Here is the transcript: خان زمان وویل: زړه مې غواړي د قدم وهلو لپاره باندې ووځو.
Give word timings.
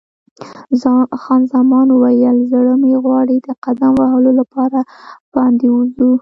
خان 1.21 1.41
زمان 1.53 1.87
وویل: 1.91 2.37
زړه 2.51 2.73
مې 2.81 2.93
غواړي 3.03 3.37
د 3.41 3.49
قدم 3.63 3.91
وهلو 3.99 4.31
لپاره 4.39 4.79
باندې 5.35 5.65
ووځو. 5.69 6.11